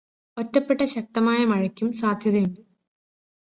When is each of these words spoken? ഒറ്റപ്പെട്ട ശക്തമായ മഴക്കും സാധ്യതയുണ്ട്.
ഒറ്റപ്പെട്ട 0.37 0.85
ശക്തമായ 0.85 1.45
മഴക്കും 1.45 1.91
സാധ്യതയുണ്ട്. 1.91 2.61